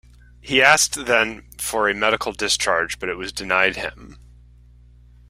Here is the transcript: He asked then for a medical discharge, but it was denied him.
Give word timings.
He 0.41 0.63
asked 0.63 1.05
then 1.05 1.45
for 1.59 1.87
a 1.87 1.93
medical 1.93 2.31
discharge, 2.33 2.97
but 2.97 3.07
it 3.07 3.19
was 3.19 3.31
denied 3.31 3.75
him. 3.75 4.17